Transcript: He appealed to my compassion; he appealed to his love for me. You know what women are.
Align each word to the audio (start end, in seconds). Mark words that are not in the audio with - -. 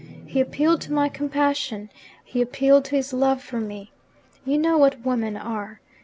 He 0.25 0.39
appealed 0.41 0.81
to 0.81 0.91
my 0.93 1.09
compassion; 1.09 1.91
he 2.25 2.41
appealed 2.41 2.85
to 2.85 2.95
his 2.95 3.13
love 3.13 3.43
for 3.43 3.59
me. 3.59 3.91
You 4.43 4.57
know 4.57 4.75
what 4.75 5.05
women 5.05 5.37
are. 5.37 5.79